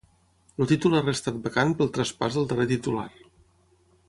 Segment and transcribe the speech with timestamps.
[0.63, 3.09] El títol ha restat vacant pel traspàs del darrer titular.